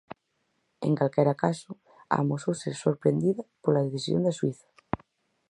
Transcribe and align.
En 0.87 0.93
calquera 0.99 1.35
caso, 1.43 1.69
amosouse 2.19 2.69
"sorprendida" 2.83 3.43
pola 3.63 3.83
decisión 3.85 4.21
da 4.25 4.35
xuíza. 4.37 4.67